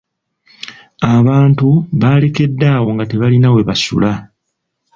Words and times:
Abantu 1.15 1.67
baalekeddwa 2.01 2.73
nga 2.93 3.03
tebalina 3.11 3.47
we 3.55 3.61
basula. 3.69 4.11